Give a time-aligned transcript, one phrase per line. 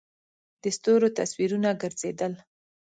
[0.61, 2.33] د ستورو تصویرونه گرځېدل.